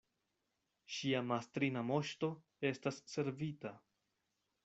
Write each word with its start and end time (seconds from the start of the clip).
Ŝia 0.95 1.19
mastrina 1.31 1.83
Moŝto 1.91 2.31
estas 2.71 2.99
servita! 3.13 3.77